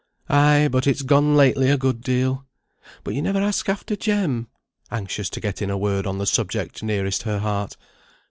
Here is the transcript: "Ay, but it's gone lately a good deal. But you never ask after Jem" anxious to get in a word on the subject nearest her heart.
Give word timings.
"Ay, 0.31 0.67
but 0.71 0.87
it's 0.87 1.03
gone 1.03 1.35
lately 1.37 1.69
a 1.69 1.77
good 1.77 2.01
deal. 2.01 2.43
But 3.03 3.13
you 3.13 3.21
never 3.21 3.37
ask 3.39 3.69
after 3.69 3.95
Jem" 3.95 4.47
anxious 4.91 5.29
to 5.29 5.39
get 5.39 5.61
in 5.61 5.69
a 5.69 5.77
word 5.77 6.07
on 6.07 6.17
the 6.17 6.25
subject 6.25 6.81
nearest 6.81 7.21
her 7.21 7.37
heart. 7.37 7.77